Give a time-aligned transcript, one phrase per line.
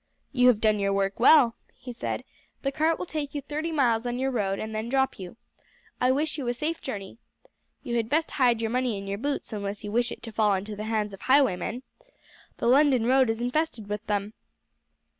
[0.31, 2.23] "You have done your work well," he said;
[2.63, 5.37] "the cart will take you thirty miles on your road, and then drop you.
[6.01, 7.19] I wish you a safe journey.
[7.83, 10.55] You had best hide your money in your boots, unless you wish it to fall
[10.55, 11.83] into the hands of highwaymen.
[12.57, 14.33] The London road is infested with them."